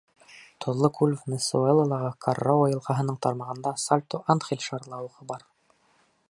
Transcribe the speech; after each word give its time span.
Тоҙло 0.63 0.87
күл 0.99 1.11
Венесуэлалағы 1.19 2.09
Каррао 2.27 2.65
йылғаһының 2.71 3.19
тармағында 3.27 3.75
Сальто 3.85 4.23
Анхель 4.37 4.65
шарлауығы 4.71 5.29
бар. 5.35 5.47